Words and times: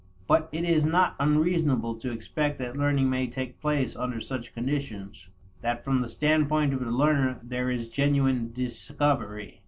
But 0.25 0.49
it 0.51 0.63
is 0.63 0.83
not 0.83 1.15
unreasonable 1.19 1.93
to 1.97 2.11
expect 2.11 2.57
that 2.57 2.75
learning 2.75 3.07
may 3.07 3.27
take 3.27 3.61
place 3.61 3.95
under 3.95 4.19
such 4.19 4.51
conditions 4.51 5.29
that 5.61 5.83
from 5.83 6.01
the 6.01 6.09
standpoint 6.09 6.73
of 6.73 6.79
the 6.79 6.89
learner 6.89 7.39
there 7.43 7.69
is 7.69 7.87
genuine 7.87 8.51
discovery. 8.51 9.59